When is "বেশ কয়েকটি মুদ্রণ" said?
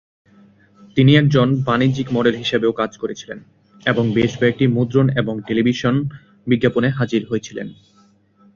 4.11-5.07